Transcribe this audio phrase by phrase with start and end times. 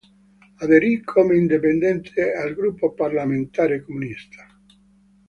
[0.55, 4.47] Aderì come indipendente al gruppo parlamentare comunista.